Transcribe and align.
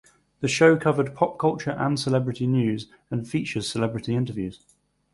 The 0.39 0.47
show 0.47 0.77
covered 0.77 1.13
pop 1.13 1.37
culture 1.37 1.69
and 1.77 1.99
celebrity 1.99 2.47
news 2.47 2.87
and 3.11 3.29
features 3.29 3.69
celebrity 3.69 4.15
interviews. 4.15 4.59